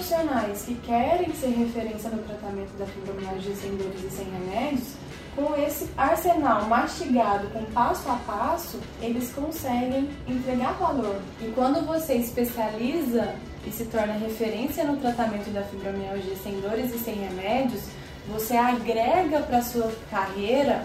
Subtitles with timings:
[0.00, 4.94] profissionais que querem ser referência no tratamento da fibromialgia sem dores e sem remédios,
[5.36, 11.20] com esse arsenal mastigado com passo a passo, eles conseguem entregar valor.
[11.40, 13.34] E quando você especializa
[13.66, 17.82] e se torna referência no tratamento da fibromialgia sem dores e sem remédios,
[18.26, 20.84] você agrega para sua carreira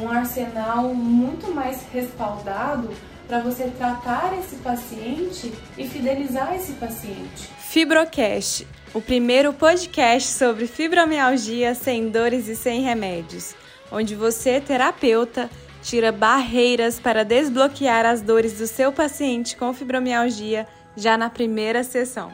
[0.00, 2.90] um arsenal muito mais respaldado
[3.28, 7.55] para você tratar esse paciente e fidelizar esse paciente.
[7.76, 13.54] Fibrocast, o primeiro podcast sobre fibromialgia sem dores e sem remédios,
[13.92, 15.50] onde você, terapeuta,
[15.82, 20.66] tira barreiras para desbloquear as dores do seu paciente com fibromialgia
[20.96, 22.32] já na primeira sessão.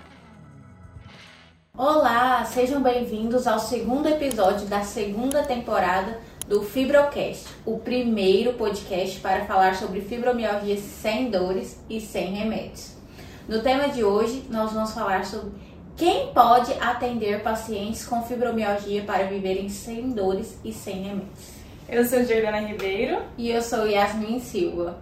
[1.76, 9.44] Olá, sejam bem-vindos ao segundo episódio da segunda temporada do Fibrocast, o primeiro podcast para
[9.44, 13.01] falar sobre fibromialgia sem dores e sem remédios.
[13.48, 15.50] No tema de hoje, nós vamos falar sobre
[15.96, 21.62] quem pode atender pacientes com fibromialgia para viverem sem dores e sem remédios.
[21.88, 24.98] Eu sou Jordana Ribeiro e eu sou Yasmin Silva.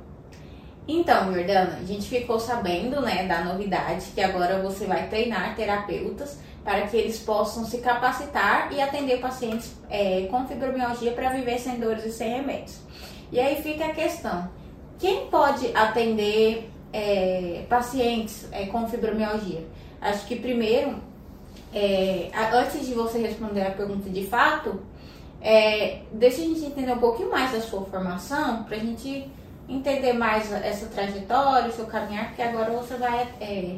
[0.88, 6.38] Então, Jordana, a gente ficou sabendo, né, da novidade que agora você vai treinar terapeutas
[6.64, 11.78] para que eles possam se capacitar e atender pacientes é, com fibromialgia para viver sem
[11.78, 12.80] dores e sem remédios.
[13.30, 14.50] E aí fica a questão:
[14.98, 19.66] quem pode atender é, pacientes é, com fibromialgia?
[20.00, 20.97] Acho que primeiro,
[21.74, 24.80] é, antes de você responder a pergunta de fato,
[25.41, 29.30] é, deixa a gente entender um pouquinho mais da sua formação para a gente
[29.69, 33.77] entender mais essa trajetória, o seu caminhar, porque agora você vai é,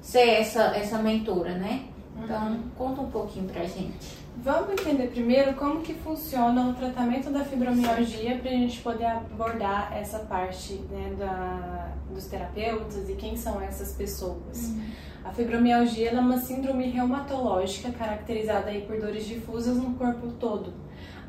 [0.00, 1.84] ser essa, essa mentora, né?
[2.16, 2.62] Então, uhum.
[2.76, 4.23] conta um pouquinho pra gente.
[4.36, 9.96] Vamos entender primeiro como que funciona o tratamento da fibromialgia para a gente poder abordar
[9.96, 14.66] essa parte né, da, dos terapeutas e quem são essas pessoas.
[14.66, 14.82] Uhum.
[15.24, 20.74] A fibromialgia é uma síndrome reumatológica caracterizada aí por dores difusas no corpo todo.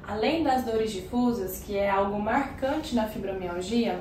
[0.05, 3.99] Além das dores difusas, que é algo marcante na fibromialgia,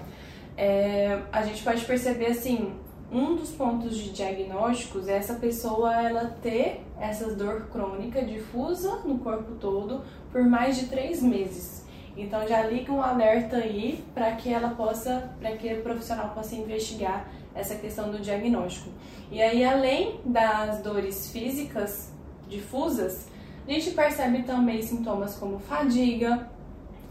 [0.56, 2.72] é, a gente pode perceber assim
[3.14, 9.18] um dos pontos de diagnósticos é essa pessoa ela ter essa dor crônica difusa no
[9.20, 10.02] corpo todo
[10.32, 11.84] por mais de três meses.
[12.16, 16.56] Então já liga um alerta aí para que ela possa, para que o profissional possa
[16.56, 18.90] investigar essa questão do diagnóstico.
[19.30, 22.12] E aí além das dores físicas
[22.48, 23.28] difusas,
[23.66, 26.48] a gente percebe também sintomas como fadiga,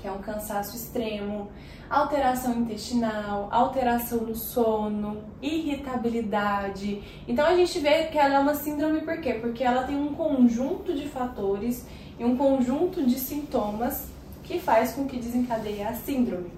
[0.03, 1.50] que é um cansaço extremo,
[1.90, 7.02] alteração intestinal, alteração no sono, irritabilidade.
[7.25, 9.36] Então a gente vê que ela é uma síndrome por quê?
[9.36, 11.88] Porque ela tem um conjunto de fatores
[12.19, 14.09] e um conjunto de sintomas
[14.44, 16.52] que faz com que desencadeie a síndrome.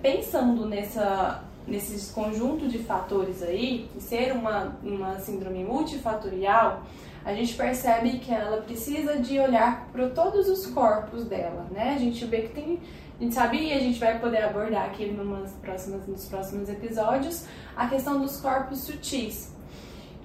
[0.00, 6.84] Pensando nessa, nesses conjunto de fatores aí, ser uma, uma síndrome multifatorial,
[7.28, 11.92] a gente percebe que ela precisa de olhar para todos os corpos dela, né?
[11.94, 12.80] A gente vê que tem,
[13.20, 17.44] a gente sabe e a gente vai poder abordar aqui numas próximas, nos próximos episódios
[17.76, 19.52] a questão dos corpos sutis.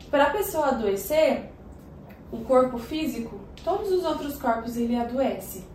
[0.09, 1.49] Para a pessoa adoecer,
[2.31, 5.65] o corpo físico, todos os outros corpos ele adoece.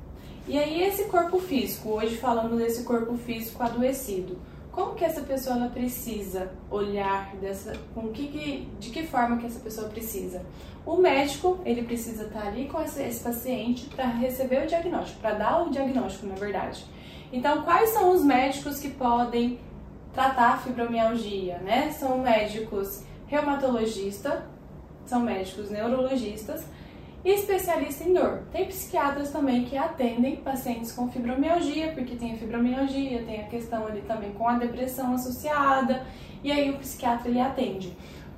[0.46, 4.38] E aí esse corpo físico, hoje falando desse corpo físico adoecido,
[4.72, 9.60] como que essa pessoa ela precisa olhar dessa, com que, de que forma que essa
[9.60, 10.44] pessoa precisa?
[10.86, 15.34] O médico ele precisa estar ali com esse, esse paciente para receber o diagnóstico, para
[15.34, 16.84] dar o diagnóstico, na verdade.
[17.32, 19.58] Então, quais são os médicos que podem
[20.12, 21.90] tratar a fibromialgia, né?
[21.92, 24.46] São médicos reumatologista,
[25.04, 26.64] são médicos neurologistas
[27.24, 28.42] e especialista em dor.
[28.52, 33.86] Tem psiquiatras também que atendem pacientes com fibromialgia, porque tem a fibromialgia, tem a questão
[33.86, 36.06] ali também com a depressão associada,
[36.42, 37.96] e aí o psiquiatra ele atende.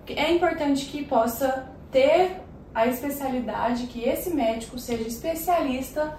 [0.08, 2.40] É importante que possa ter
[2.74, 6.18] a especialidade, que esse médico seja especialista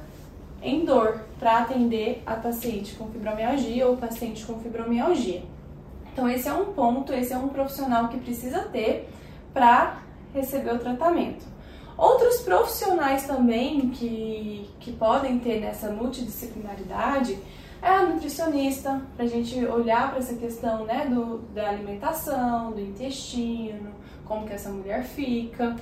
[0.62, 5.44] em dor para atender a paciente com fibromialgia ou paciente com fibromialgia.
[6.14, 9.10] Então esse é um ponto, esse é um profissional que precisa ter
[9.54, 9.98] para
[10.34, 11.51] receber o tratamento.
[12.02, 17.38] Outros profissionais também que, que podem ter nessa multidisciplinaridade
[17.80, 22.82] é a nutricionista, para a gente olhar para essa questão né, do, da alimentação, do
[22.82, 23.92] intestino,
[24.26, 25.76] como que essa mulher fica.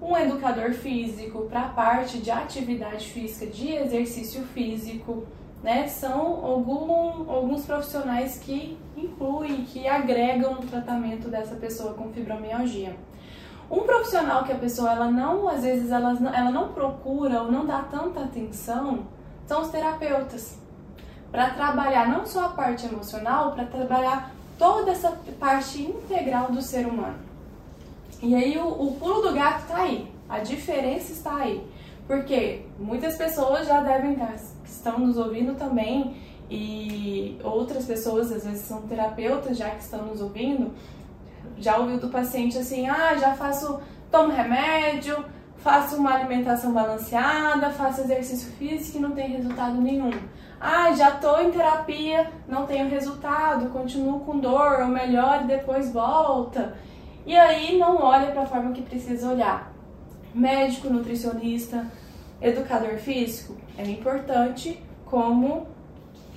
[0.00, 5.26] Um educador físico para a parte de atividade física, de exercício físico,
[5.62, 5.88] né?
[5.88, 12.96] São algum, alguns profissionais que incluem, que agregam no tratamento dessa pessoa com fibromialgia.
[13.70, 17.64] Um profissional que a pessoa ela não, às vezes ela, ela não procura ou não
[17.64, 19.06] dá tanta atenção
[19.46, 20.58] são os terapeutas.
[21.30, 26.86] Para trabalhar não só a parte emocional, para trabalhar toda essa parte integral do ser
[26.86, 27.18] humano.
[28.22, 31.66] E aí o, o pulo do gato está aí, a diferença está aí.
[32.06, 34.34] Porque muitas pessoas já devem estar,
[34.64, 36.16] estão nos ouvindo também,
[36.50, 40.72] e outras pessoas, às vezes são terapeutas já que estão nos ouvindo,
[41.58, 43.80] já ouviu do paciente assim, ah, já faço,
[44.10, 45.24] tomo remédio,
[45.56, 50.10] faço uma alimentação balanceada, faço exercício físico e não tem resultado nenhum.
[50.60, 55.92] Ah, já tô em terapia, não tenho resultado, continuo com dor, ou melhor e depois
[55.92, 56.74] volta.
[57.26, 59.72] E aí não olha para a forma que precisa olhar.
[60.34, 61.86] Médico, nutricionista,
[62.40, 65.66] educador físico é importante como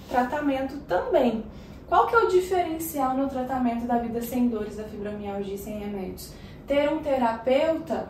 [0.09, 1.43] tratamento também.
[1.87, 5.79] Qual que é o diferencial no tratamento da vida sem dores da fibromialgia e sem
[5.79, 6.33] remédios?
[6.67, 8.09] Ter um terapeuta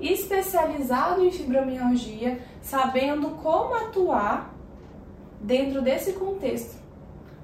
[0.00, 4.52] especializado em fibromialgia, sabendo como atuar
[5.40, 6.76] dentro desse contexto,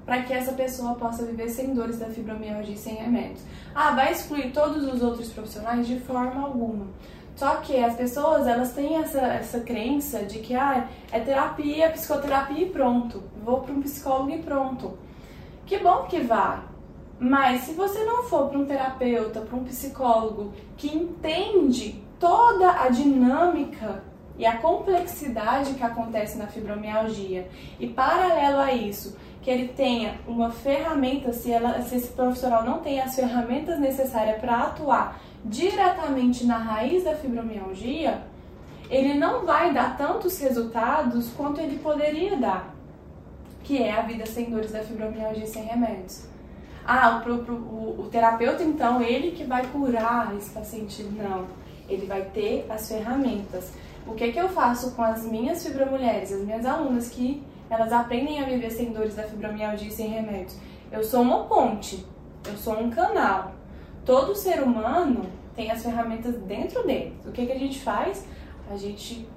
[0.05, 3.41] para que essa pessoa possa viver sem dores da fibromialgia e sem remédios.
[3.73, 6.87] Ah, vai excluir todos os outros profissionais de forma alguma.
[7.37, 12.65] Só que as pessoas, elas têm essa, essa crença de que ah, é terapia, psicoterapia
[12.65, 13.23] e pronto.
[13.45, 14.97] Vou para um psicólogo e pronto.
[15.69, 16.63] Que bom que vá.
[17.19, 22.89] Mas se você não for para um terapeuta, para um psicólogo que entende toda a
[22.89, 24.03] dinâmica
[24.35, 27.47] e a complexidade que acontece na fibromialgia,
[27.79, 32.79] e paralelo a isso, que ele tenha uma ferramenta, se, ela, se esse profissional não
[32.79, 38.23] tem as ferramentas necessárias para atuar diretamente na raiz da fibromialgia,
[38.89, 42.73] ele não vai dar tantos resultados quanto ele poderia dar,
[43.63, 46.25] que é a vida sem dores da fibromialgia sem remédios.
[46.85, 51.03] Ah, o, o, o terapeuta então, ele que vai curar esse paciente.
[51.03, 51.45] Não,
[51.87, 53.71] ele vai ter as ferramentas.
[54.07, 58.41] O que, que eu faço com as minhas fibromulheres, as minhas alunas que elas aprendem
[58.41, 60.57] a viver sem dores da fibromialgia e sem remédios?
[60.91, 62.03] Eu sou uma ponte,
[62.47, 63.59] eu sou um canal
[64.09, 65.21] todo ser humano
[65.55, 67.13] tem as ferramentas dentro dele.
[67.23, 68.25] O que, que a gente faz?
[68.71, 69.27] A gente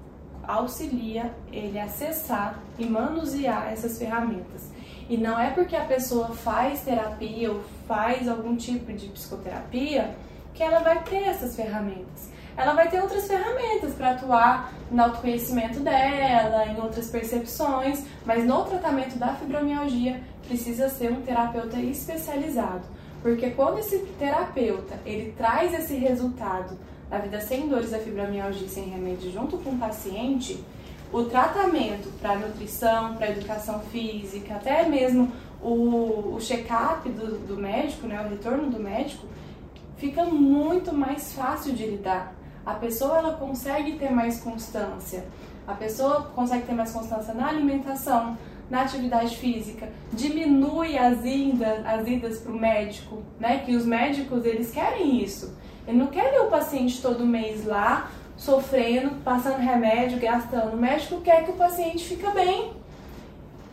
[0.47, 4.71] auxilia ele a acessar e manusear essas ferramentas.
[5.09, 10.15] E não é porque a pessoa faz terapia ou faz algum tipo de psicoterapia
[10.55, 12.31] que ela vai ter essas ferramentas.
[12.57, 18.65] Ela vai ter outras ferramentas para atuar no autoconhecimento dela, em outras percepções, mas no
[18.65, 22.83] tratamento da fibromialgia precisa ser um terapeuta especializado
[23.23, 26.77] porque quando esse terapeuta ele traz esse resultado
[27.13, 30.65] da vida sem dores da fibromialgia sem remédio junto com o paciente,
[31.13, 35.31] o tratamento para nutrição, para educação física, até mesmo
[35.61, 39.27] o, o check-up do, do médico, né, o retorno do médico,
[39.99, 42.33] fica muito mais fácil de lidar.
[42.65, 45.27] A pessoa ela consegue ter mais constância,
[45.67, 48.39] a pessoa consegue ter mais constância na alimentação,
[48.71, 53.59] na atividade física, diminui as idas, as idas para o médico, né?
[53.59, 55.55] Que os médicos eles querem isso.
[55.87, 60.75] Ele não quer ver o paciente todo mês lá sofrendo, passando remédio, gastando.
[60.75, 62.73] O médico quer que o paciente fica bem.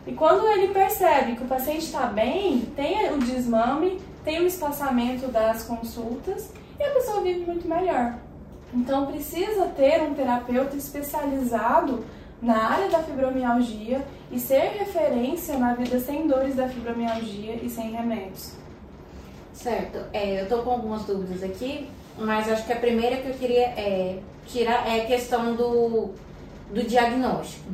[0.06, 5.28] E quando ele percebe que o paciente está bem, tem o desmame, tem o espaçamento
[5.28, 8.14] das consultas e a pessoa vive muito melhor.
[8.72, 12.04] Então precisa ter um terapeuta especializado
[12.40, 17.90] na área da fibromialgia e ser referência na vida sem dores da fibromialgia e sem
[17.90, 18.52] remédios.
[19.52, 19.98] Certo.
[20.12, 21.86] É, eu tô com algumas dúvidas aqui,
[22.18, 26.10] mas acho que a primeira que eu queria é, tirar é a questão do,
[26.72, 27.68] do diagnóstico.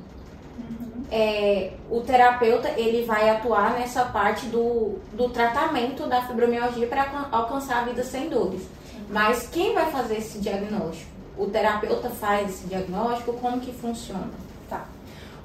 [0.59, 1.05] Uhum.
[1.11, 7.83] É, o terapeuta ele vai atuar nessa parte do, do tratamento da fibromialgia para alcançar
[7.83, 8.63] a vida sem dores.
[8.63, 9.05] Uhum.
[9.11, 11.11] Mas quem vai fazer esse diagnóstico?
[11.37, 13.35] O terapeuta faz esse diagnóstico?
[13.35, 14.47] Como que funciona?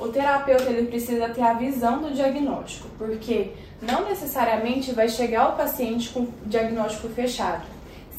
[0.02, 5.56] o terapeuta ele precisa ter a visão do diagnóstico, porque não necessariamente vai chegar o
[5.56, 7.62] paciente com diagnóstico fechado.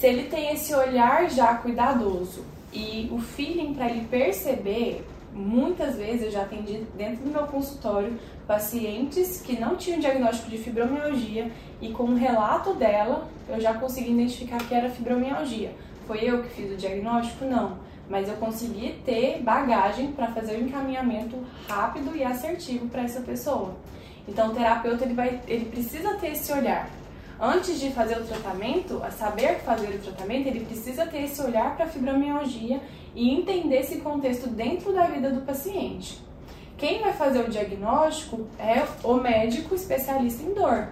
[0.03, 6.23] Se ele tem esse olhar já cuidadoso e o feeling para ele perceber, muitas vezes
[6.23, 11.91] eu já atendi dentro do meu consultório pacientes que não tinham diagnóstico de fibromialgia e
[11.91, 15.71] com o relato dela eu já consegui identificar que era fibromialgia.
[16.05, 17.45] Foi eu que fiz o diagnóstico?
[17.45, 17.79] Não
[18.11, 21.37] mas eu consegui ter bagagem para fazer o encaminhamento
[21.69, 23.77] rápido e assertivo para essa pessoa.
[24.27, 26.91] Então, o terapeuta ele vai, ele precisa ter esse olhar.
[27.45, 31.75] Antes de fazer o tratamento, a saber fazer o tratamento, ele precisa ter esse olhar
[31.75, 32.81] para a fibromialgia
[33.17, 36.21] e entender esse contexto dentro da vida do paciente.
[36.79, 40.91] Quem vai fazer o diagnóstico é o médico especialista em dor.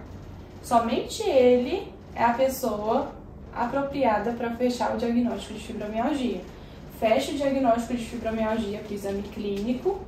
[0.61, 3.12] Somente ele é a pessoa
[3.54, 6.40] apropriada para fechar o diagnóstico de fibromialgia
[7.00, 10.00] fecha o diagnóstico de fibromialgia para exame clínico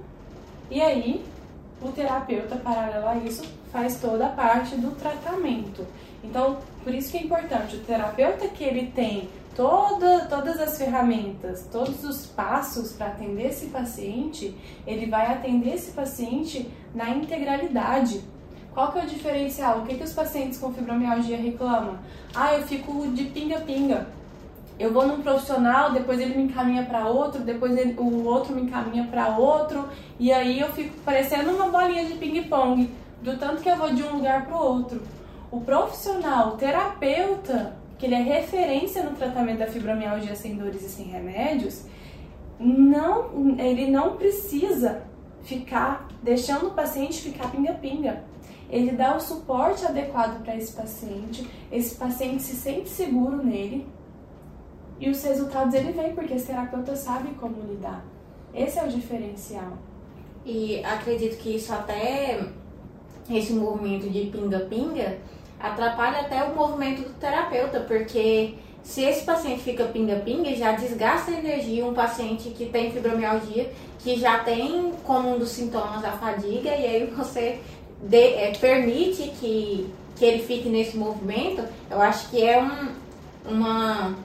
[0.71, 1.25] e aí
[1.81, 5.85] o terapeuta, paralelo a isso, faz toda a parte do tratamento.
[6.23, 11.67] Então, por isso que é importante, o terapeuta que ele tem toda, todas as ferramentas,
[11.71, 18.23] todos os passos para atender esse paciente, ele vai atender esse paciente na integralidade.
[18.73, 19.81] Qual que é o diferencial?
[19.81, 21.99] O que, que os pacientes com fibromialgia reclamam?
[22.35, 24.07] Ah, eu fico de pinga-pinga.
[24.79, 28.62] Eu vou num profissional, depois ele me encaminha para outro, depois ele, o outro me
[28.62, 29.87] encaminha para outro,
[30.19, 34.02] e aí eu fico parecendo uma bolinha de ping-pong, do tanto que eu vou de
[34.02, 35.02] um lugar para o outro.
[35.52, 40.88] O profissional, o terapeuta, que ele é referência no tratamento da fibromialgia sem dores e
[40.88, 41.85] sem remédios,
[42.59, 45.02] não, ele não precisa
[45.42, 48.25] ficar deixando o paciente ficar pinga-pinga.
[48.71, 53.87] Ele dá o suporte adequado para esse paciente, esse paciente se sente seguro nele
[54.99, 58.02] e os resultados ele vem porque esse terapeuta sabe como lidar.
[58.54, 59.76] Esse é o diferencial.
[60.47, 62.40] E acredito que isso até
[63.28, 65.18] esse movimento de pinga-pinga
[65.62, 71.35] atrapalha até o movimento do terapeuta, porque se esse paciente fica pinga-pinga, já desgasta a
[71.35, 76.71] energia um paciente que tem fibromialgia, que já tem como um dos sintomas a fadiga,
[76.71, 77.61] e aí você
[78.02, 82.88] de, é, permite que, que ele fique nesse movimento, eu acho que é um,
[83.49, 84.16] uma,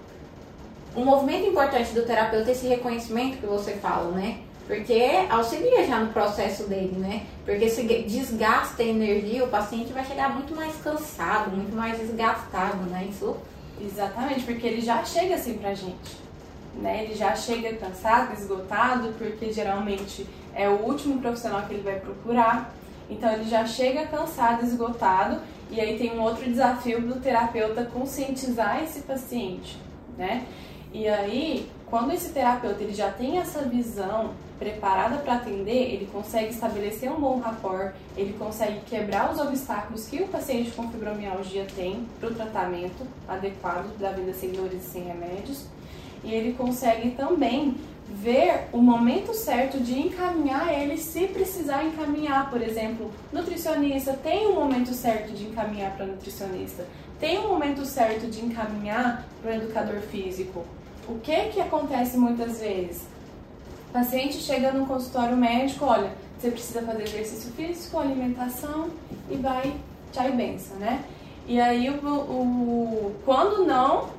[0.96, 4.40] um movimento importante do terapeuta, esse reconhecimento que você fala, né?
[4.68, 7.26] Porque auxilia já no processo dele, né?
[7.46, 12.84] Porque se desgasta a energia, o paciente vai chegar muito mais cansado, muito mais desgastado,
[12.90, 13.08] né?
[13.10, 13.36] Isso.
[13.80, 16.18] Exatamente, porque ele já chega assim pra gente.
[16.76, 17.06] Né?
[17.06, 22.74] Ele já chega cansado, esgotado, porque geralmente é o último profissional que ele vai procurar.
[23.10, 25.40] Então ele já chega cansado, esgotado,
[25.72, 29.78] e aí tem um outro desafio do terapeuta conscientizar esse paciente,
[30.18, 30.46] né?
[30.94, 36.50] E aí, quando esse terapeuta ele já tem essa visão preparada para atender, ele consegue
[36.50, 42.06] estabelecer um bom rapport, ele consegue quebrar os obstáculos que o paciente com fibromialgia tem
[42.20, 45.66] para o tratamento adequado da vida sem dores e sem remédios,
[46.24, 47.76] e ele consegue também
[48.10, 54.56] ver o momento certo de encaminhar ele se precisar encaminhar, por exemplo, nutricionista tem um
[54.56, 56.86] momento certo de encaminhar para nutricionista,
[57.20, 60.66] tem um momento certo de encaminhar para o educador físico.
[61.08, 63.04] O que que acontece muitas vezes?
[63.90, 68.90] O paciente chega no consultório médico, olha, você precisa fazer exercício físico, alimentação
[69.30, 69.74] e vai
[70.12, 71.04] tchau e benção, né?
[71.48, 74.10] E aí, o, o, quando não,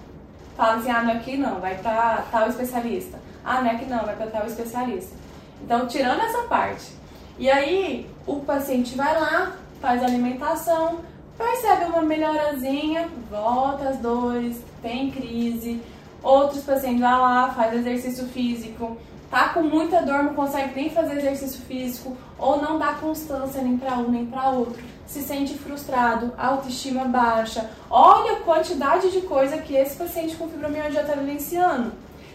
[0.57, 3.19] fala assim, ah, não é aqui não, vai para tal especialista.
[3.45, 5.15] Ah, não é aqui não, vai para tal especialista.
[5.63, 6.91] Então, tirando essa parte.
[7.39, 11.01] E aí, o paciente vai lá, faz a alimentação,
[11.37, 15.83] percebe uma melhorazinha, volta as dores, tem crise.
[16.23, 18.97] Outros pacientes vão lá, faz exercício físico,
[19.31, 23.77] tá com muita dor, não consegue nem fazer exercício físico, ou não dá constância nem
[23.77, 27.71] para um nem para outro, se sente frustrado, autoestima baixa.
[27.91, 31.93] Olha a quantidade de coisa que esse paciente com fibromialgia está vivenciando.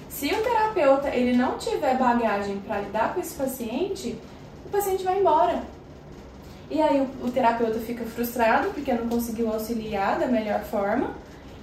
[0.10, 4.18] Se o terapeuta ele não tiver bagagem para lidar com esse paciente,
[4.66, 5.64] o paciente vai embora.
[6.70, 11.12] E aí o, o terapeuta fica frustrado porque não conseguiu auxiliar da melhor forma,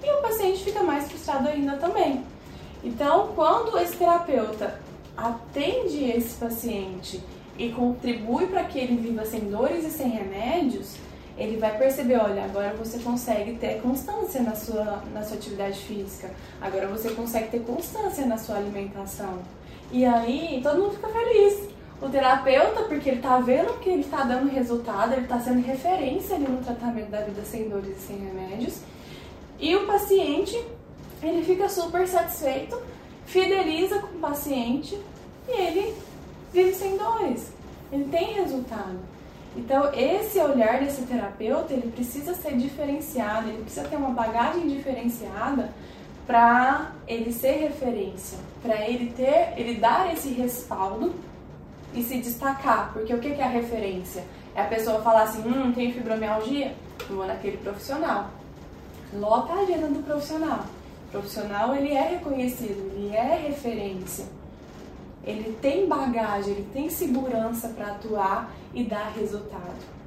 [0.03, 2.25] e o paciente fica mais frustrado ainda também.
[2.83, 4.81] Então, quando esse terapeuta
[5.17, 7.23] atende esse paciente
[7.59, 10.97] e contribui para que ele viva sem dores e sem remédios,
[11.37, 16.31] ele vai perceber, olha, agora você consegue ter constância na sua, na sua atividade física,
[16.61, 19.39] agora você consegue ter constância na sua alimentação.
[19.93, 21.69] E aí todo mundo fica feliz.
[22.01, 26.37] O terapeuta, porque ele está vendo que ele está dando resultado, ele está sendo referência
[26.37, 28.81] ali no tratamento da vida sem dores e sem remédios.
[29.61, 30.57] E o paciente,
[31.23, 32.81] ele fica super satisfeito
[33.31, 35.01] fideliza com o paciente
[35.49, 35.95] e ele
[36.53, 37.53] vive sem dores.
[37.93, 38.99] Ele tem resultado.
[39.57, 45.73] Então, esse olhar desse terapeuta, ele precisa ser diferenciado, ele precisa ter uma bagagem diferenciada
[46.27, 51.15] para ele ser referência, para ele ter, ele dar esse respaldo
[51.95, 52.93] e se destacar.
[52.93, 54.25] Porque o que é a referência?
[54.55, 56.75] É a pessoa falar assim, hum, tem fibromialgia?
[57.09, 58.31] Vou naquele profissional.
[59.13, 60.65] Lota a agenda do profissional
[61.11, 64.25] profissional ele é reconhecido, ele é referência.
[65.23, 70.01] Ele tem bagagem, ele tem segurança para atuar e dar resultado.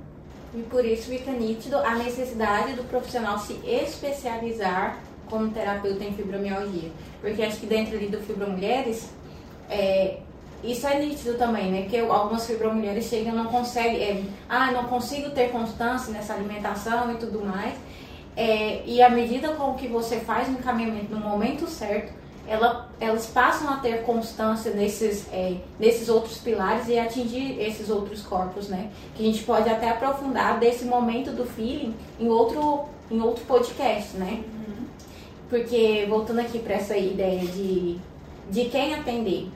[0.56, 6.92] E por isso fica nítido a necessidade do profissional se especializar como terapeuta em fibromialgia.
[7.22, 9.10] Porque acho que dentro ali do Fibromulheres,
[9.70, 10.20] é,
[10.64, 11.88] isso é nítido também, né?
[11.90, 17.12] Que algumas fibromulheres chegam e não conseguem, é, ah, não consigo ter constância nessa alimentação
[17.12, 17.76] e tudo mais.
[18.36, 22.14] É, e à medida com que você faz o encaminhamento no momento certo,
[22.48, 28.22] ela, elas passam a ter constância nesses, é, nesses outros pilares e atingir esses outros
[28.22, 28.90] corpos, né?
[29.16, 34.18] Que a gente pode até aprofundar desse momento do feeling em outro, em outro podcast,
[34.18, 34.44] né?
[34.44, 34.86] Uhum.
[35.50, 37.98] porque voltando aqui para essa ideia de,
[38.50, 39.50] de quem atender,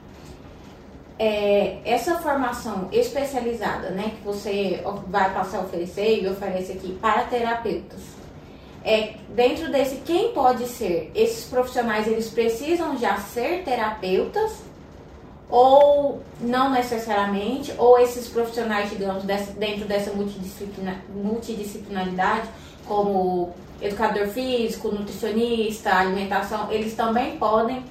[1.18, 7.24] é, essa formação especializada, né, que você vai passar a oferecer e oferece aqui para
[7.24, 8.00] terapeutas,
[8.84, 11.10] é, dentro desse, quem pode ser?
[11.14, 14.68] Esses profissionais, eles precisam já ser terapeutas
[15.50, 22.48] ou não necessariamente, ou esses profissionais, digamos, dentro dessa multidisciplina, multidisciplinaridade,
[22.86, 27.82] como educador físico, nutricionista, alimentação, eles também podem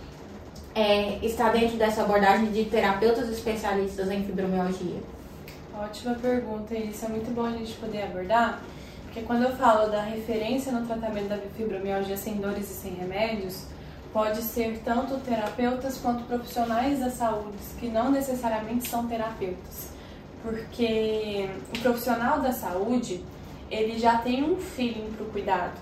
[0.75, 5.01] é, estar dentro dessa abordagem de terapeutas especialistas em fibromialgia?
[5.75, 8.62] Ótima pergunta, isso é muito bom a gente poder abordar,
[9.17, 13.63] porque quando eu falo da referência no tratamento da fibromialgia sem dores e sem remédios,
[14.13, 19.89] pode ser tanto terapeutas quanto profissionais da saúde, que não necessariamente são terapeutas.
[20.43, 23.24] Porque o profissional da saúde,
[23.71, 25.81] ele já tem um feeling para o cuidado.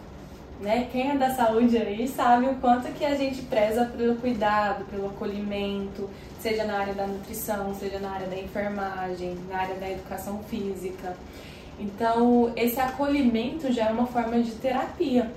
[0.62, 0.88] Né?
[0.90, 5.08] Quem é da saúde aí sabe o quanto que a gente preza pelo cuidado, pelo
[5.08, 10.42] acolhimento, seja na área da nutrição, seja na área da enfermagem, na área da educação
[10.44, 11.18] física.
[11.80, 15.32] Então, esse acolhimento já é uma forma de terapia.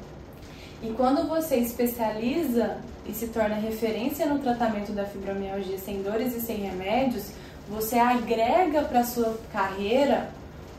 [0.82, 6.40] E quando você especializa e se torna referência no tratamento da fibromialgia sem dores e
[6.40, 7.32] sem remédios,
[7.68, 10.30] você agrega para sua carreira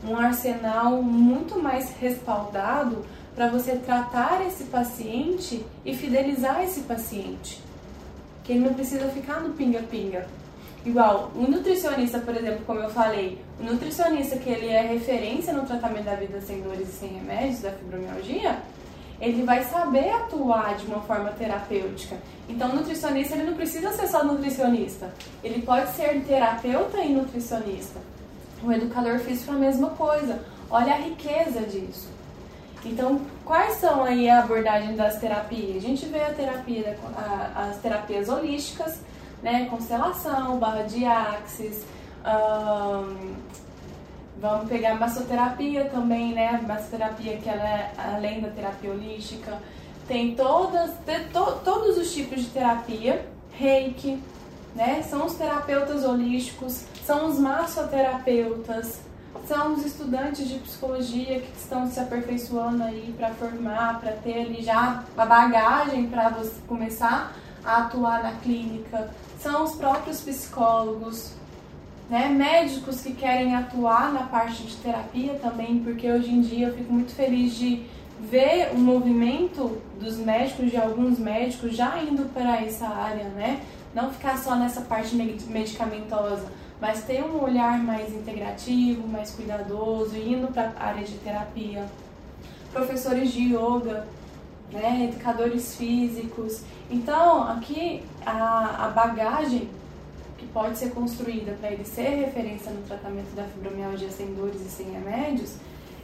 [0.02, 7.60] um arsenal muito mais respaldado para você tratar esse paciente e fidelizar esse paciente.
[8.42, 10.26] Que ele não precisa ficar no pinga-pinga.
[10.84, 15.66] Igual, o nutricionista, por exemplo, como eu falei, o nutricionista que ele é referência no
[15.66, 18.58] tratamento da vida sem dores e sem remédios, da fibromialgia,
[19.20, 22.16] ele vai saber atuar de uma forma terapêutica.
[22.48, 25.12] Então, o nutricionista ele não precisa ser só nutricionista,
[25.44, 28.00] ele pode ser terapeuta e nutricionista.
[28.62, 30.40] O educador físico é a mesma coisa.
[30.70, 32.08] Olha a riqueza disso.
[32.84, 35.76] Então, quais são aí a abordagem das terapias?
[35.76, 36.98] A gente vê a terapia,
[37.54, 39.00] as terapias holísticas,
[39.42, 41.84] né, constelação, barra de axis,
[42.24, 43.34] um,
[44.40, 49.58] vamos pegar massoterapia também, né, massoterapia que ela é além da terapia holística,
[50.06, 50.90] tem todas,
[51.32, 54.22] to, todos os tipos de terapia, reiki,
[54.74, 59.00] né, são os terapeutas holísticos, são os massoterapeutas,
[59.46, 64.62] são os estudantes de psicologia que estão se aperfeiçoando aí para formar, para ter ali
[64.62, 71.32] já a bagagem para você começar a atuar na clínica, são os próprios psicólogos,
[72.08, 72.28] né?
[72.28, 76.92] médicos que querem atuar na parte de terapia também, porque hoje em dia eu fico
[76.92, 77.86] muito feliz de
[78.20, 83.60] ver o movimento dos médicos, de alguns médicos já indo para essa área, né?
[83.94, 86.46] Não ficar só nessa parte medicamentosa,
[86.80, 91.84] mas ter um olhar mais integrativo, mais cuidadoso, indo para a área de terapia.
[92.72, 94.06] Professores de yoga,
[94.72, 96.62] né, educadores físicos.
[96.90, 99.68] Então, aqui a, a bagagem
[100.38, 104.70] que pode ser construída para ele ser referência no tratamento da fibromialgia sem dores e
[104.70, 105.56] sem remédios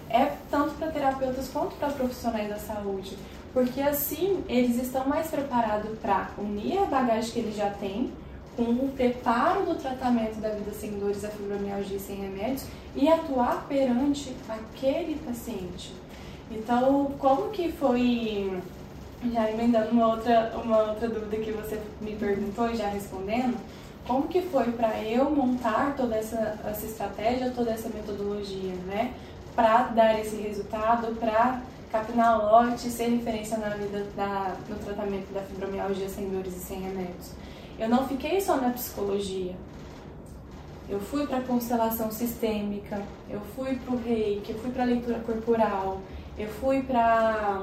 [0.09, 3.17] é tanto para terapeutas quanto para profissionais da saúde,
[3.53, 8.13] porque assim eles estão mais preparados para unir a bagagem que eles já têm
[8.57, 13.67] com o preparo do tratamento da vida sem dores, a fibromialgia sem remédios e atuar
[13.69, 15.93] perante aquele paciente.
[16.51, 18.61] Então, como que foi,
[19.33, 23.57] já emendando uma outra, uma outra dúvida que você me perguntou e já respondendo,
[24.07, 29.13] como que foi para eu montar toda essa, essa estratégia, toda essa metodologia, né?
[29.55, 35.41] Para dar esse resultado, para capinar lote, ser referência na vida da, no tratamento da
[35.41, 37.33] fibromialgia sem dores e sem remédios.
[37.79, 39.55] Eu não fiquei só na psicologia.
[40.89, 46.01] Eu fui para constelação sistêmica, eu fui para o reiki, eu fui para leitura corporal,
[46.39, 47.63] eu fui para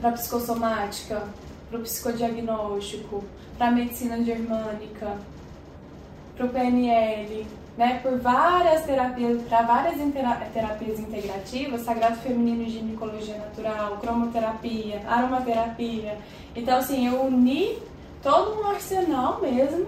[0.00, 1.22] para psicossomática,
[1.68, 3.22] para o psicodiagnóstico,
[3.58, 5.18] para a medicina germânica,
[6.34, 9.96] para o PNL, né, por várias terapias, para várias
[10.52, 16.18] terapias integrativas, sagrado feminino e ginecologia natural, cromoterapia, aromaterapia.
[16.56, 17.78] Então, assim, eu uni
[18.22, 19.86] todo um arsenal mesmo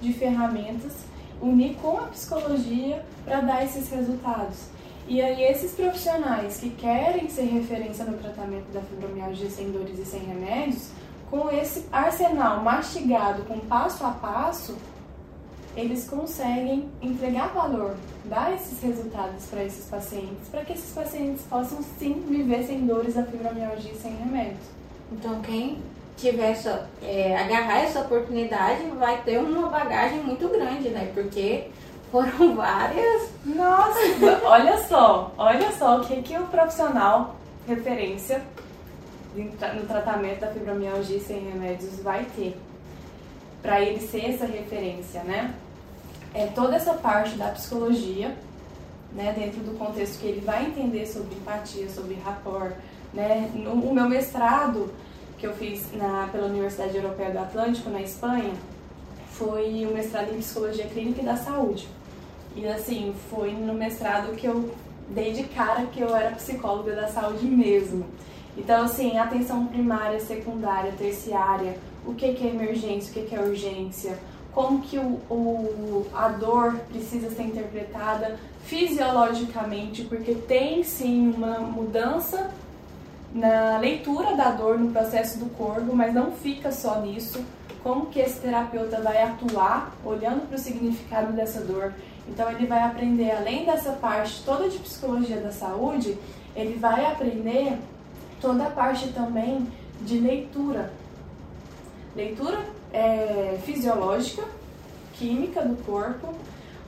[0.00, 0.92] de ferramentas,
[1.40, 4.68] unir com a psicologia para dar esses resultados.
[5.08, 10.04] E aí esses profissionais que querem ser referência no tratamento da fibromialgia sem dores e
[10.04, 10.90] sem remédios,
[11.30, 14.76] com esse arsenal mastigado, com passo a passo,
[15.74, 21.82] eles conseguem entregar valor, dar esses resultados para esses pacientes, para que esses pacientes possam
[21.98, 24.66] sim viver sem dores da fibromialgia sem remédios.
[25.10, 25.78] Então quem
[26.18, 31.10] tiver essa, é, agarrar essa oportunidade, vai ter uma bagagem muito grande, né?
[31.14, 31.68] Porque
[32.10, 33.30] foram várias.
[33.44, 33.98] Nossa,
[34.44, 38.42] olha só, olha só o que, que o profissional referência
[39.36, 42.56] no tratamento da fibromialgia sem remédios vai ter
[43.62, 45.54] para ele ser essa referência, né?
[46.34, 48.34] É toda essa parte da psicologia,
[49.12, 52.72] né, dentro do contexto que ele vai entender sobre empatia, sobre rapport,
[53.12, 53.50] né?
[53.54, 54.92] No, o meu mestrado
[55.38, 58.52] que eu fiz na, pela Universidade Europeia do Atlântico, na Espanha,
[59.32, 61.88] foi o mestrado em Psicologia Clínica e da Saúde.
[62.56, 64.74] E assim, foi no mestrado que eu
[65.10, 68.04] dei de cara que eu era psicóloga da saúde mesmo.
[68.56, 73.40] Então, assim, atenção primária, secundária, terciária, o que, que é emergência, o que, que é
[73.40, 74.18] urgência,
[74.52, 82.50] como que o, o, a dor precisa ser interpretada fisiologicamente, porque tem sim uma mudança
[83.32, 87.44] na leitura da dor no processo do corpo, mas não fica só nisso.
[87.82, 91.92] Como que esse terapeuta vai atuar olhando para o significado dessa dor?
[92.28, 96.16] Então ele vai aprender além dessa parte toda de psicologia da saúde,
[96.54, 97.78] ele vai aprender
[98.40, 99.66] toda a parte também
[100.02, 100.92] de leitura.
[102.14, 102.58] Leitura
[102.92, 104.44] é, fisiológica,
[105.14, 106.34] química do corpo,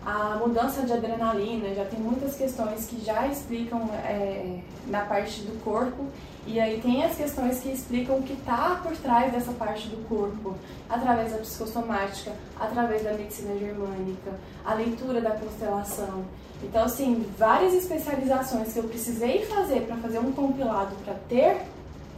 [0.05, 5.63] a mudança de adrenalina, já tem muitas questões que já explicam é, na parte do
[5.63, 6.07] corpo
[6.47, 10.09] e aí tem as questões que explicam o que está por trás dessa parte do
[10.09, 10.55] corpo,
[10.89, 14.33] através da psicossomática, através da medicina germânica,
[14.65, 16.25] a leitura da constelação.
[16.63, 21.59] Então, assim, várias especializações que eu precisei fazer para fazer um compilado para ter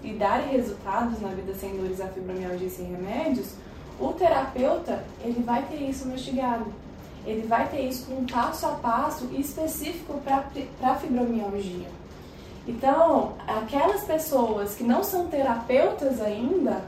[0.03, 3.55] e dar resultados na vida sem dores, a fibromialgia e sem remédios,
[4.01, 6.67] o terapeuta, ele vai ter isso mastigado.
[7.25, 11.87] Ele vai ter isso com um passo a passo específico para fibromialgia.
[12.67, 16.83] Então, aquelas pessoas que não são terapeutas ainda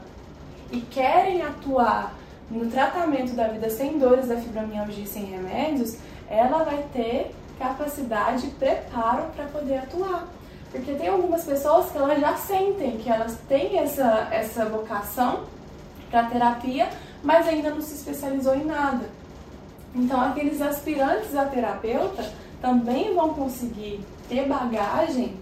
[0.71, 2.13] e querem atuar
[2.49, 5.97] no tratamento da vida sem dores da fibromialgia sem remédios,
[6.29, 10.27] ela vai ter capacidade e preparo para poder atuar.
[10.71, 15.43] Porque tem algumas pessoas que elas já sentem que elas têm essa, essa vocação
[16.11, 16.89] para terapia,
[17.23, 19.09] mas ainda não se especializou em nada.
[19.95, 22.29] Então, aqueles aspirantes a terapeuta
[22.61, 25.35] também vão conseguir ter bagagem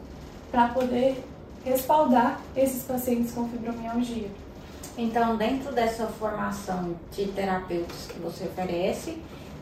[0.51, 1.23] para poder
[1.65, 4.29] respaldar esses pacientes com fibromialgia.
[4.95, 9.17] Então, dentro dessa formação de terapeutas que você oferece,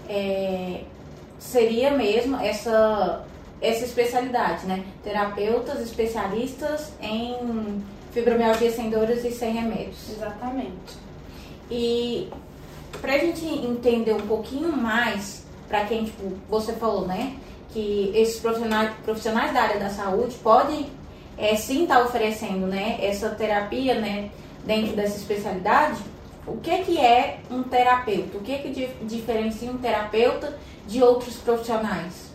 [0.10, 0.84] é,
[1.39, 3.23] seria mesmo essa,
[3.62, 4.84] essa especialidade, né?
[5.04, 10.10] Terapeutas especialistas em fibromialgia sem dores e sem remédios.
[10.10, 10.97] Exatamente.
[11.69, 12.30] E
[13.01, 17.35] para a gente entender um pouquinho mais, para quem, tipo, você falou, né?
[17.71, 20.89] que esses profissionais, profissionais da área da saúde podem
[21.37, 24.29] é, sim estar tá oferecendo né, essa terapia né,
[24.65, 26.01] dentro dessa especialidade,
[26.45, 28.37] o que, que é um terapeuta?
[28.37, 32.31] O que, que diferencia um terapeuta de outros profissionais?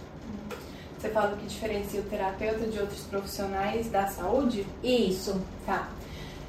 [0.98, 4.66] Você fala que diferencia o terapeuta de outros profissionais da saúde?
[4.82, 5.40] Isso.
[5.66, 5.88] Tá.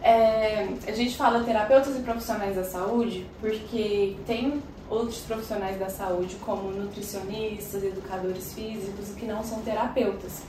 [0.07, 6.37] É, a gente fala terapeutas e profissionais da saúde porque tem outros profissionais da saúde,
[6.45, 10.43] como nutricionistas, educadores físicos, que não são terapeutas.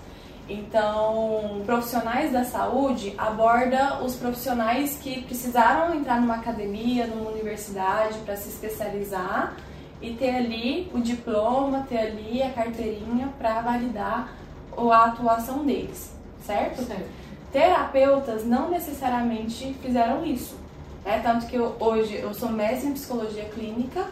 [0.48, 8.36] Então, profissionais da saúde aborda os profissionais que precisaram entrar numa academia, numa universidade para
[8.36, 9.56] se especializar
[10.00, 14.32] e ter ali o diploma, ter ali a carteirinha para validar
[14.76, 16.12] a atuação deles,
[16.46, 16.84] certo?
[16.84, 17.27] certo?
[17.52, 20.56] Terapeutas não necessariamente fizeram isso.
[21.04, 21.20] Né?
[21.22, 24.06] Tanto que eu, hoje eu sou mestre em psicologia clínica,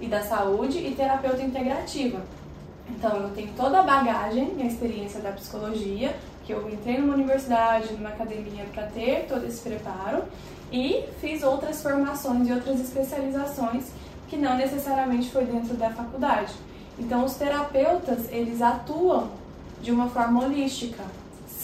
[0.00, 2.20] e da saúde e terapeuta integrativa.
[2.88, 7.14] Então, eu tenho toda a bagagem e a experiência da psicologia, que eu entrei numa
[7.14, 10.24] universidade, numa academia para ter todo esse preparo
[10.72, 13.88] e fiz outras formações e outras especializações
[14.28, 16.54] que não necessariamente foi dentro da faculdade.
[16.98, 19.30] Então, os terapeutas, eles atuam
[19.82, 21.02] de uma forma holística,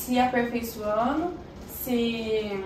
[0.05, 1.33] se aperfeiçoando,
[1.83, 2.63] se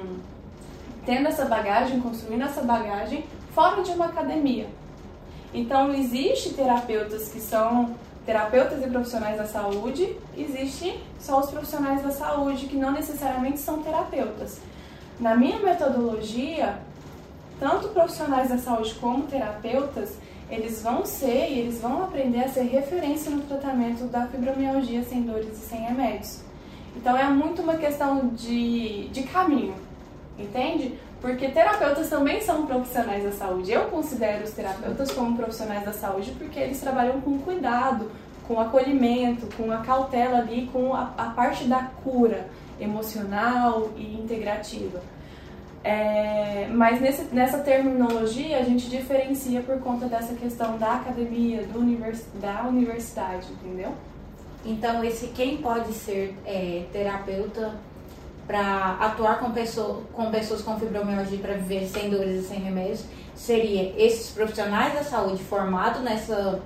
[1.06, 3.24] tendo essa bagagem, construindo essa bagagem
[3.54, 4.66] fora de uma academia.
[5.54, 7.94] Então, existe terapeutas que são
[8.26, 13.82] terapeutas e profissionais da saúde, existe só os profissionais da saúde que não necessariamente são
[13.82, 14.60] terapeutas.
[15.18, 16.78] Na minha metodologia,
[17.58, 20.18] tanto profissionais da saúde como terapeutas,
[20.50, 25.22] eles vão ser e eles vão aprender a ser referência no tratamento da fibromialgia sem
[25.22, 26.47] dores e sem remédios.
[26.98, 29.74] Então é muito uma questão de, de caminho,
[30.36, 30.98] entende?
[31.20, 33.70] Porque terapeutas também são profissionais da saúde.
[33.70, 38.10] Eu considero os terapeutas como profissionais da saúde porque eles trabalham com cuidado,
[38.48, 42.48] com acolhimento, com a cautela ali, com a, a parte da cura
[42.80, 45.00] emocional e integrativa.
[45.84, 51.78] É, mas nesse, nessa terminologia a gente diferencia por conta dessa questão da academia, do
[51.78, 53.94] univers, da universidade, entendeu?
[54.64, 57.74] Então, esse quem pode ser é, terapeuta
[58.46, 63.04] para atuar com, pessoa, com pessoas com fibromialgia para viver sem dores e sem remédios
[63.34, 66.60] seria esses profissionais da saúde formados nessa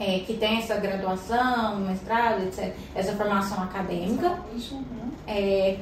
[0.00, 5.10] é, que tem essa graduação, mestrado, etc., essa formação acadêmica, uhum.
[5.28, 5.78] é,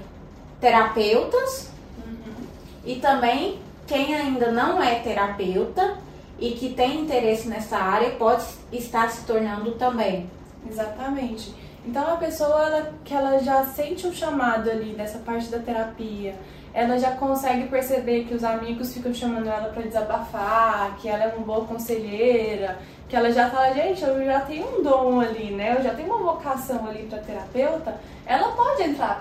[0.60, 1.70] terapeutas
[2.06, 2.44] uhum.
[2.84, 5.96] e também quem ainda não é terapeuta
[6.38, 10.28] e que tem interesse nessa área pode estar se tornando também.
[10.68, 11.54] Exatamente.
[11.86, 16.34] Então a pessoa ela, que ela já sente um chamado ali nessa parte da terapia,
[16.72, 21.34] ela já consegue perceber que os amigos ficam chamando ela para desabafar, que ela é
[21.34, 25.74] uma boa conselheira, que ela já fala, gente, eu já tenho um dom ali, né?
[25.76, 27.98] Eu já tenho uma vocação ali para terapeuta.
[28.24, 29.20] Ela pode entrar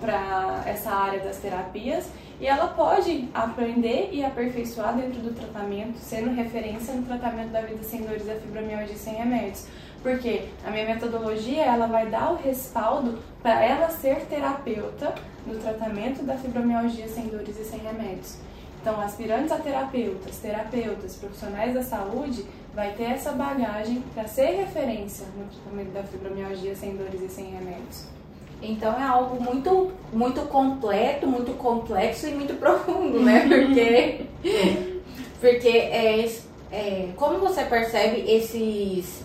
[0.00, 2.08] para essa área das terapias
[2.40, 7.82] e ela pode aprender e aperfeiçoar dentro do tratamento, sendo referência no tratamento da vida
[7.82, 9.66] sem dores da fibromialgia sem remédios.
[10.02, 15.14] Porque a minha metodologia ela vai dar o respaldo para ela ser terapeuta
[15.46, 18.36] no tratamento da fibromialgia sem dores e sem remédios.
[18.80, 25.26] Então, aspirantes a terapeutas, terapeutas, profissionais da saúde, vai ter essa bagagem para ser referência
[25.36, 28.15] no tratamento da fibromialgia sem dores e sem remédios.
[28.62, 33.46] Então é algo muito, muito completo, muito complexo e muito profundo, né?
[33.48, 34.20] Porque,
[35.40, 36.30] porque é,
[36.72, 39.24] é, como você percebe esses,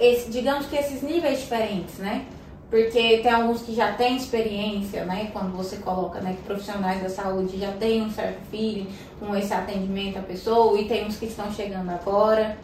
[0.00, 2.24] esse, digamos que esses níveis diferentes, né?
[2.70, 5.30] Porque tem alguns que já têm experiência, né?
[5.32, 8.88] Quando você coloca né, que profissionais da saúde já têm um certo feeling
[9.20, 12.58] com esse atendimento à pessoa e tem uns que estão chegando agora.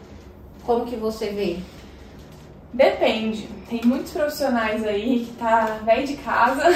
[0.65, 1.59] Como que você vê?
[2.73, 3.49] Depende.
[3.69, 6.65] Tem muitos profissionais aí que tá velho de casa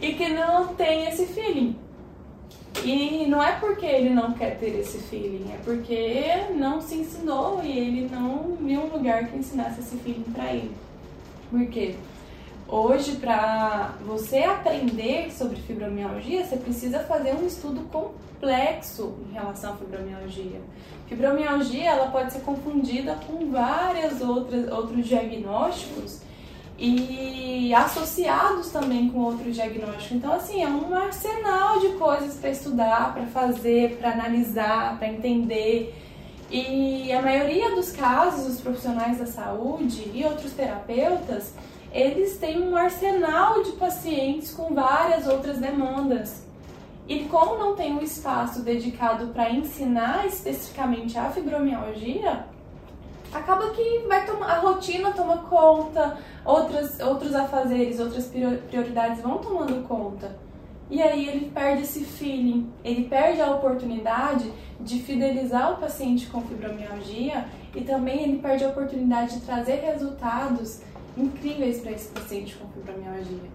[0.00, 1.76] e que não tem esse feeling.
[2.82, 7.62] E não é porque ele não quer ter esse feeling, é porque não se ensinou
[7.62, 10.72] e ele não viu um lugar que ensinasse esse feeling para ele.
[11.50, 11.94] Por quê?
[12.66, 19.76] Hoje, para você aprender sobre fibromialgia, você precisa fazer um estudo complexo em relação à
[19.76, 20.60] fibromialgia.
[21.06, 26.22] Fibromialgia ela pode ser confundida com várias outras outros diagnósticos
[26.78, 30.12] e associados também com outros diagnósticos.
[30.12, 35.94] Então, assim, é um arsenal de coisas para estudar, para fazer, para analisar, para entender.
[36.50, 41.52] E a maioria dos casos, os profissionais da saúde e outros terapeutas,
[41.94, 46.44] eles têm um arsenal de pacientes com várias outras demandas.
[47.06, 52.46] E como não tem um espaço dedicado para ensinar especificamente a fibromialgia,
[53.32, 59.86] acaba que vai tomar, a rotina toma conta, outras, outros afazeres, outras prioridades vão tomando
[59.86, 60.36] conta.
[60.90, 66.42] E aí ele perde esse feeling, ele perde a oportunidade de fidelizar o paciente com
[66.42, 70.82] fibromialgia e também ele perde a oportunidade de trazer resultados
[71.16, 73.50] incríveis para esse paciente com fibromialgia.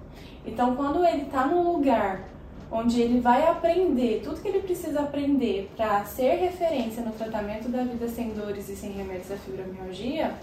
[0.46, 2.30] Então, quando ele está num lugar
[2.72, 7.84] onde ele vai aprender tudo que ele precisa aprender para ser referência no tratamento da
[7.84, 10.36] vida sem dores e sem remédios da fibromialgia,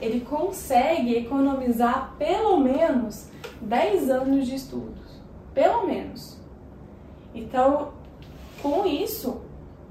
[0.00, 3.28] ele consegue economizar pelo menos
[3.60, 5.20] 10 anos de estudos.
[5.52, 6.36] Pelo menos.
[7.34, 7.92] Então,
[8.60, 9.42] com isso,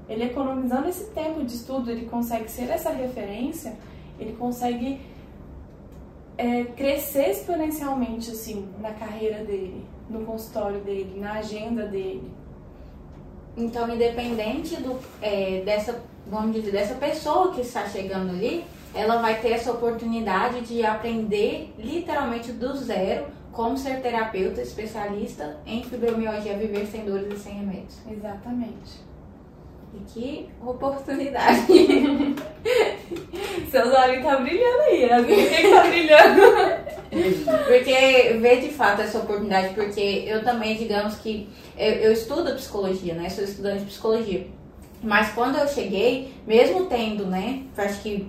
[0.08, 3.76] ele economizando esse tempo de estudo, ele consegue ser essa referência,
[4.18, 5.00] ele consegue
[6.36, 12.30] é, crescer exponencialmente assim na carreira dele, no consultório dele, na agenda dele.
[13.56, 19.40] Então, independente do, é, dessa, vamos dizer, dessa pessoa que está chegando ali, ela vai
[19.40, 26.86] ter essa oportunidade de aprender literalmente do zero como ser terapeuta especialista em fibromialgia, viver
[26.86, 27.96] sem dores e sem remédios.
[28.10, 29.04] Exatamente.
[29.94, 31.66] E que oportunidade!
[33.70, 36.40] Seus olhos tá brilhando aí, a minha que tá brilhando.
[37.66, 43.14] porque ver de fato essa oportunidade, porque eu também, digamos que eu, eu estudo psicologia,
[43.14, 43.28] né?
[43.30, 44.46] Sou estudante de psicologia.
[45.02, 47.62] Mas quando eu cheguei, mesmo tendo, né?
[47.76, 48.26] Acho que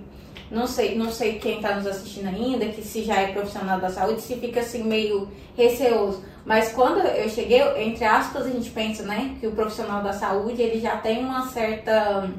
[0.50, 3.90] não sei, não sei quem está nos assistindo ainda, que se já é profissional da
[3.90, 6.22] saúde, se fica assim meio receoso.
[6.44, 10.62] Mas quando eu cheguei, entre aspas, a gente pensa, né, que o profissional da saúde
[10.62, 12.30] ele já tem uma certa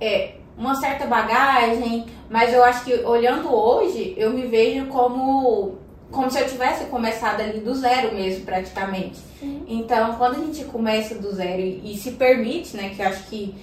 [0.00, 5.78] é, uma certa bagagem, mas eu acho que olhando hoje, eu me vejo como
[6.10, 9.18] como se eu tivesse começado ali do zero mesmo, praticamente.
[9.40, 9.64] Sim.
[9.66, 13.24] Então, quando a gente começa do zero e, e se permite, né, que eu acho
[13.24, 13.54] que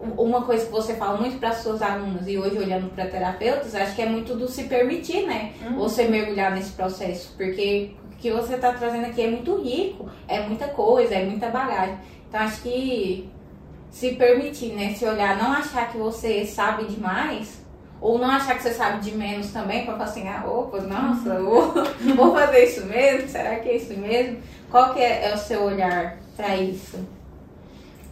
[0.00, 3.94] uma coisa que você fala muito para suas alunas e hoje olhando para terapeutas, acho
[3.94, 5.52] que é muito do se permitir, né?
[5.62, 5.76] Uhum.
[5.76, 10.40] Você mergulhar nesse processo, porque o que você está trazendo aqui é muito rico, é
[10.40, 11.96] muita coisa, é muita bagagem.
[12.28, 13.30] Então acho que
[13.90, 14.94] se permitir, né?
[14.94, 17.64] Se olhar, não achar que você sabe demais,
[17.98, 21.40] Ou não achar que você sabe de menos também, para falar assim, ah, opa, nossa,
[21.40, 21.72] vou,
[22.14, 23.26] vou fazer isso mesmo?
[23.26, 24.36] Será que é isso mesmo?
[24.70, 26.98] Qual que é, é o seu olhar para isso?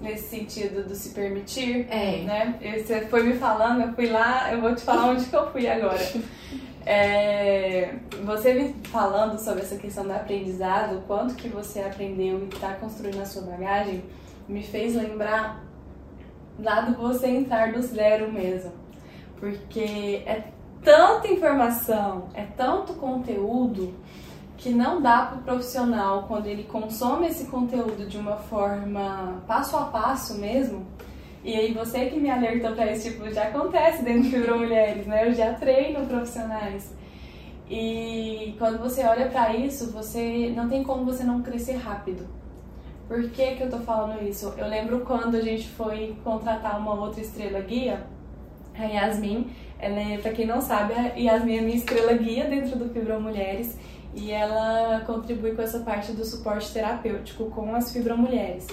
[0.05, 2.23] Nesse sentido do se permitir, É.
[2.23, 2.59] né?
[2.79, 5.67] Você foi me falando, eu fui lá, eu vou te falar onde que eu fui
[5.67, 5.99] agora.
[6.87, 7.95] É,
[8.27, 12.75] você me falando sobre essa questão do aprendizado, o quanto que você aprendeu e está
[12.75, 14.05] construindo a sua bagagem,
[14.47, 15.64] me fez lembrar
[16.59, 18.71] lá do você entrar do zero mesmo.
[19.40, 20.45] Porque é
[20.83, 23.95] tanta informação, é tanto conteúdo
[24.57, 29.77] que não dá para o profissional, quando ele consome esse conteúdo de uma forma passo
[29.77, 30.87] a passo mesmo,
[31.45, 35.07] e aí você que me alertou para isso, tipo, já acontece dentro do Fibra Mulheres,
[35.07, 35.29] né?
[35.29, 36.95] Eu já treino profissionais.
[37.69, 42.27] E quando você olha para isso, você não tem como você não crescer rápido.
[43.07, 44.55] Por que, que eu tô falando isso?
[44.57, 48.07] Eu lembro quando a gente foi contratar uma outra estrela guia,
[48.79, 52.79] a Yasmin, ela é, pra quem não sabe, a Yasmin é minha estrela guia dentro
[52.79, 53.79] do Fibra Mulheres
[54.14, 58.66] e ela contribui com essa parte do suporte terapêutico com as Fibra Mulheres.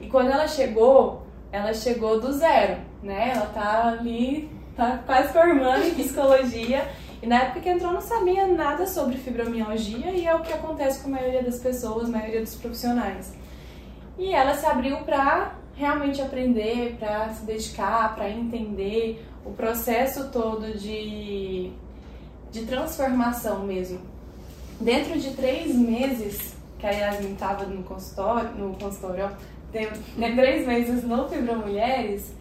[0.00, 3.32] E quando ela chegou, ela chegou do zero, né?
[3.34, 6.88] Ela tá ali, tá quase formando em psicologia.
[7.20, 11.02] E na época que entrou não sabia nada sobre fibromialgia e é o que acontece
[11.02, 13.34] com a maioria das pessoas, a maioria dos profissionais.
[14.16, 20.78] E ela se abriu para realmente aprender, para se dedicar, para entender o processo todo
[20.78, 21.72] de,
[22.52, 24.17] de transformação mesmo.
[24.80, 29.30] Dentro de três meses que a Yasmin estava no consultório, no consultório,
[29.72, 32.32] tem, né, três meses no Fibra Mulheres,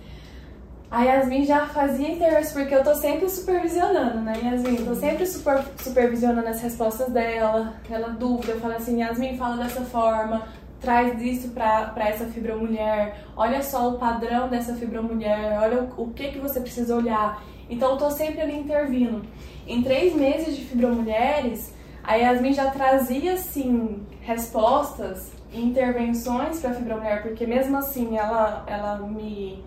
[0.90, 4.86] a Yasmin já fazia interesse, porque eu tô sempre supervisionando, né, Yasmin?
[4.86, 9.82] Tô sempre super, supervisionando as respostas dela, ela dúvida, eu falo assim, Yasmin, fala dessa
[9.82, 10.48] forma,
[10.80, 16.30] traz isso para essa fibromulher, olha só o padrão dessa fibromulher, olha o, o que,
[16.30, 17.44] que você precisa olhar.
[17.70, 19.26] Então eu tô sempre ali intervindo.
[19.68, 21.74] Em três meses de fibromulheres,
[22.08, 28.98] a Yasmin já trazia, assim, respostas e intervenções para fibromulher, porque mesmo assim ela, ela
[29.00, 29.62] me...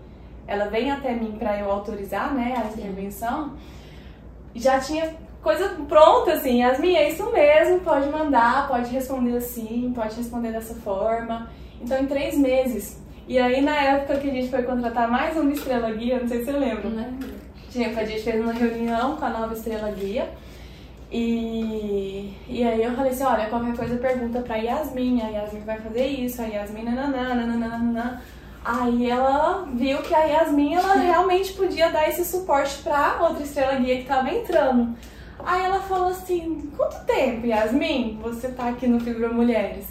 [0.47, 3.53] Ela vem até mim para eu autorizar, né, a intervenção.
[4.55, 10.15] Já tinha coisa pronta, assim, Yasmin, é isso mesmo, pode mandar, pode responder assim, pode
[10.15, 11.49] responder dessa forma.
[11.79, 12.99] Então, em três meses.
[13.27, 16.39] E aí, na época que a gente foi contratar mais uma estrela guia, não sei
[16.39, 17.17] se você lembra, Né?
[17.71, 20.29] tinha, a gente fez uma reunião com a nova estrela guia.
[21.11, 25.77] E, e aí eu falei assim, olha, qualquer coisa pergunta pra Yasmin, a Yasmin vai
[25.79, 28.21] fazer isso, a Yasmin nananã.
[28.63, 33.75] Aí ela viu que a Yasmin, ela realmente podia dar esse suporte pra outra estrela
[33.75, 34.95] guia que tava entrando.
[35.43, 39.87] Aí ela falou assim, quanto tempo, Yasmin, você tá aqui no Fibra Mulheres?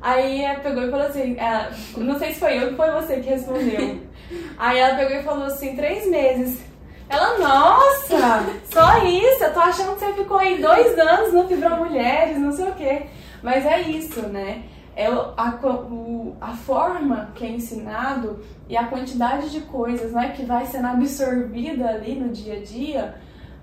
[0.00, 3.20] Aí ela pegou e falou assim, ela, não sei se foi eu ou foi você
[3.20, 4.00] que respondeu.
[4.58, 6.67] Aí ela pegou e falou assim, três meses.
[7.08, 11.70] Ela, nossa, só isso, eu tô achando que você ficou aí dois anos no Fibra
[11.76, 13.06] Mulheres, não sei o quê.
[13.42, 14.64] Mas é isso, né?
[14.94, 15.58] É a,
[15.90, 20.88] o- a forma que é ensinado e a quantidade de coisas né, que vai sendo
[20.88, 23.14] absorvida ali no dia a dia,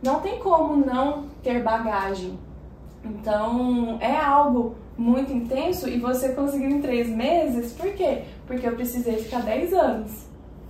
[0.02, 2.40] não tem como não ter bagagem.
[3.04, 8.24] Então, é algo muito intenso e você conseguiu em três meses, por quê?
[8.48, 10.26] Porque eu precisei ficar 10 anos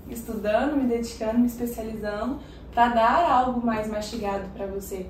[0.09, 2.39] estudando, me dedicando, me especializando
[2.75, 5.07] para dar algo mais mastigado para você.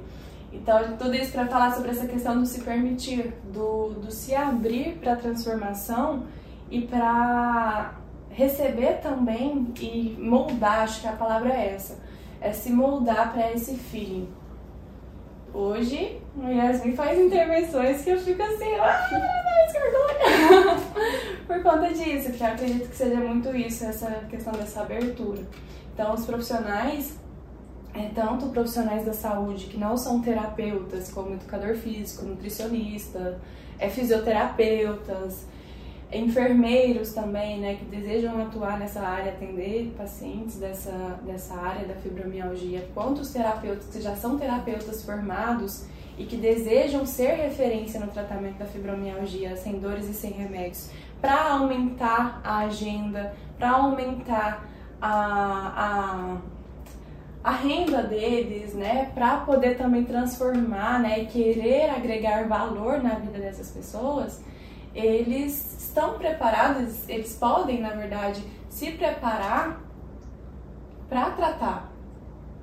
[0.54, 4.98] Então, tudo isso para falar sobre essa questão do se permitir, do, do se abrir
[5.00, 6.28] para a transformação
[6.70, 7.96] e para
[8.30, 11.98] receber também e moldar, acho que a palavra é essa,
[12.40, 14.30] é se moldar para esse feeling.
[15.54, 20.76] Hoje, a Yasmin faz intervenções que eu fico assim, ah, que vergonha!
[21.48, 25.42] Por conta disso, porque eu acredito que seja muito isso, essa questão dessa abertura.
[25.94, 27.18] Então, os profissionais,
[27.96, 33.40] é, tanto profissionais da saúde que não são terapeutas, como educador físico, nutricionista,
[33.80, 35.46] é, fisioterapeutas,
[36.12, 42.88] enfermeiros também, né, que desejam atuar nessa área, atender pacientes dessa, dessa área da fibromialgia,
[42.94, 45.86] quanto os terapeutas que já são terapeutas formados
[46.18, 50.90] e que desejam ser referência no tratamento da fibromialgia sem dores e sem remédios,
[51.20, 54.66] para aumentar a agenda, para aumentar
[55.02, 56.38] a, a,
[57.46, 63.38] a renda deles, né, para poder também transformar, né, e querer agregar valor na vida
[63.38, 64.42] dessas pessoas,
[64.96, 69.80] eles estão preparados, eles podem, na verdade, se preparar
[71.08, 71.94] para tratar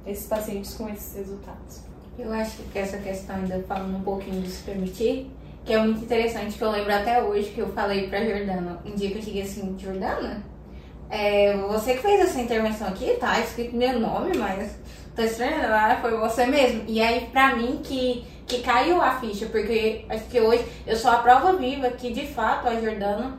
[0.05, 1.83] esses pacientes com esses resultados.
[2.19, 5.31] Eu acho que essa questão, ainda falando um pouquinho de se permitir,
[5.65, 8.97] que é muito interessante, que eu lembro até hoje que eu falei pra Jordana, um
[8.97, 10.43] dia que eu cheguei assim, Jordana,
[11.13, 14.79] é, você que fez essa intervenção aqui, tá escrito meu nome, mas
[15.15, 16.85] tô estranhando, ah, foi você mesmo.
[16.89, 21.11] E aí, pra mim, que, que caiu a ficha, porque acho que hoje eu sou
[21.11, 23.39] a prova viva que, de fato, a Jordana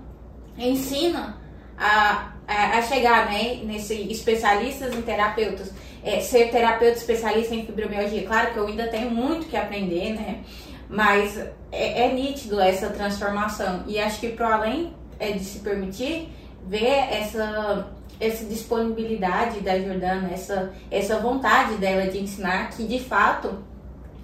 [0.55, 1.41] ensina
[1.75, 8.27] a, a, a chegar, né, nesse especialistas em terapeutas, é, ser terapeuta especialista em fibromialgia.
[8.27, 10.43] Claro que eu ainda tenho muito que aprender, né,
[10.87, 11.39] mas
[11.71, 13.83] é, é nítido essa transformação.
[13.87, 16.29] E acho que, para além é, de se permitir,
[16.67, 23.53] ver essa essa disponibilidade da Jordana, essa, essa vontade dela de ensinar que de fato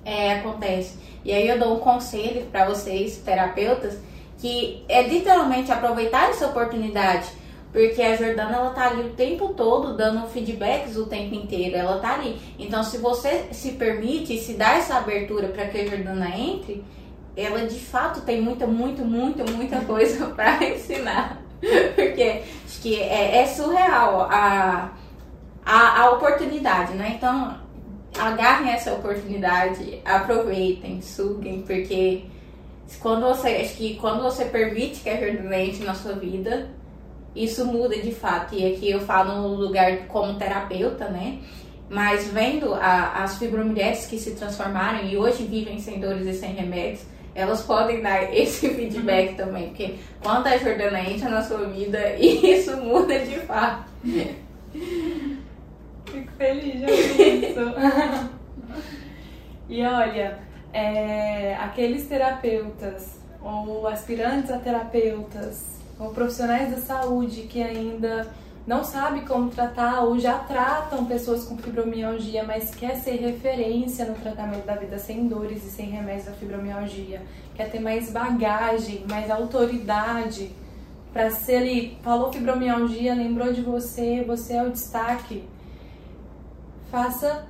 [0.06, 0.98] é, acontece.
[1.24, 3.98] E aí eu dou um conselho para vocês, terapeutas,
[4.38, 7.28] que é literalmente aproveitar essa oportunidade,
[7.74, 12.00] porque a Jordana ela tá ali o tempo todo dando feedbacks o tempo inteiro, ela
[12.00, 12.40] tá ali.
[12.58, 16.84] Então se você se permite, se dá essa abertura para que a Jordana entre,
[17.36, 21.49] ela de fato tem muita, muito, muita, muita coisa para ensinar.
[21.96, 24.92] Porque acho que é, é surreal a,
[25.66, 27.16] a, a oportunidade, né?
[27.18, 27.58] Então,
[28.18, 32.24] agarrem essa oportunidade, aproveitem, suguem, porque
[33.00, 36.70] quando você, acho que quando você permite que a Jordana entre na sua vida,
[37.36, 38.56] isso muda de fato.
[38.56, 41.40] E aqui eu falo no lugar como terapeuta, né?
[41.90, 46.54] Mas vendo a, as fibromulheres que se transformaram e hoje vivem sem dores e sem
[46.54, 47.04] remédios,
[47.40, 52.76] elas podem dar esse feedback também, porque quando a Jordana entra na sua vida, isso
[52.78, 53.90] muda de fato.
[56.06, 57.60] Fico feliz ouvir isso.
[59.70, 60.40] e olha,
[60.74, 68.28] é, aqueles terapeutas ou aspirantes a terapeutas ou profissionais da saúde que ainda
[68.70, 74.14] não sabe como tratar ou já tratam pessoas com fibromialgia, mas quer ser referência no
[74.14, 77.24] tratamento da vida sem dores e sem remédios da fibromialgia,
[77.56, 80.52] quer ter mais bagagem, mais autoridade
[81.12, 85.44] para ser ali, falou fibromialgia, lembrou de você, você é o destaque.
[86.92, 87.48] Faça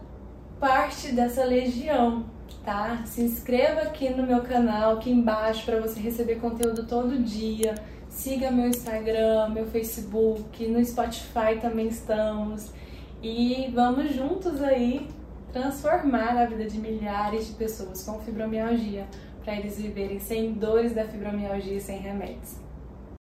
[0.58, 2.24] parte dessa legião,
[2.64, 3.02] tá?
[3.06, 7.76] Se inscreva aqui no meu canal, aqui embaixo, para você receber conteúdo todo dia
[8.10, 12.72] Siga meu Instagram, meu Facebook, no Spotify também estamos.
[13.22, 15.08] E vamos juntos aí
[15.54, 19.08] transformar a vida de milhares de pessoas com fibromialgia,
[19.44, 22.69] para eles viverem sem dores da fibromialgia e sem remédios.